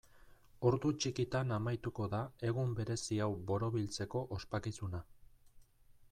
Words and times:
Ordu 0.67 0.91
txikitan 1.03 1.51
amaituko 1.57 2.07
da 2.13 2.21
egun 2.51 2.73
berezi 2.79 3.19
hau 3.25 3.29
borobiltzeko 3.51 4.23
ospakizuna. 4.39 5.03